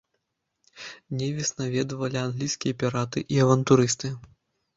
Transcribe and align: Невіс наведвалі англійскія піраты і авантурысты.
Невіс 1.19 1.49
наведвалі 1.59 2.17
англійскія 2.27 2.73
піраты 2.81 3.25
і 3.37 3.41
авантурысты. 3.45 4.13